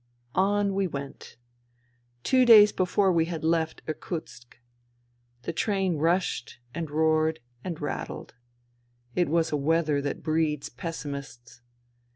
[0.33, 1.37] On we went.
[2.23, 4.57] Two days before we had left Irkutsk.
[5.43, 8.33] The train rushed and roared and rattled.
[9.13, 11.61] It was a weather that breeds pessimists.